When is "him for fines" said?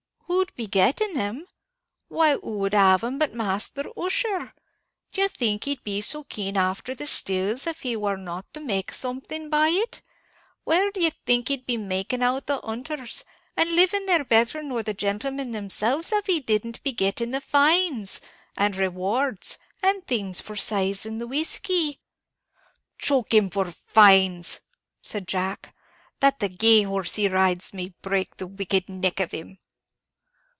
23.33-24.61